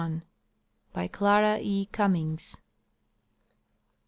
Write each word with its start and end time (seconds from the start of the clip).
BY 0.93 1.07
CLARA 1.09 1.59
E. 1.61 1.87
CUMBIINGS. 1.91 2.57